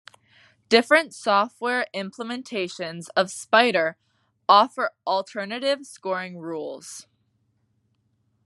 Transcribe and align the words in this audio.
Different 0.67 1.13
software 1.13 1.85
implementations 1.93 3.05
of 3.15 3.29
spider 3.29 3.97
offer 4.49 4.93
alternative 5.05 5.85
scoring 5.85 6.39
rules. 6.39 7.05